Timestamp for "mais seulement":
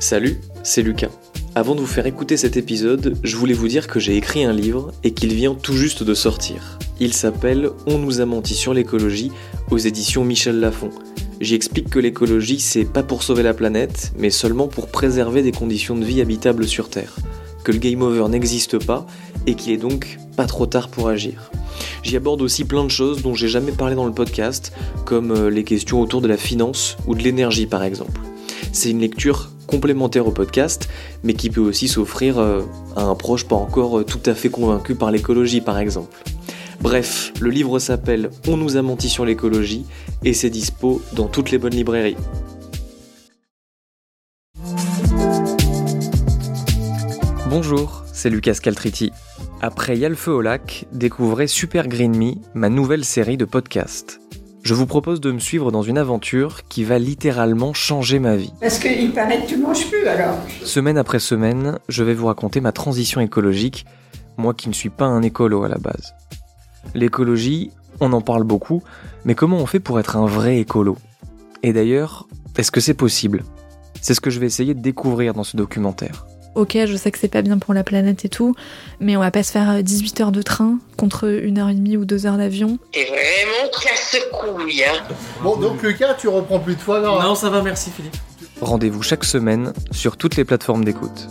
14.16-14.68